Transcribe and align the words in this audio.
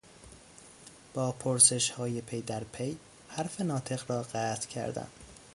با 1.13 1.31
پرسشهای 1.31 2.21
پیدرپی 2.21 2.97
حرف 3.29 3.61
ناطق 3.61 4.11
را 4.11 4.23
قطع 4.23 4.67
کردن 4.67 5.07